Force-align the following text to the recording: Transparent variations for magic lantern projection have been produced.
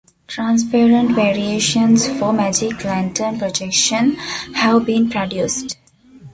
Transparent 0.25 1.11
variations 1.11 2.07
for 2.17 2.33
magic 2.33 2.83
lantern 2.85 3.37
projection 3.37 4.15
have 4.55 4.83
been 4.83 5.11
produced. 5.11 5.77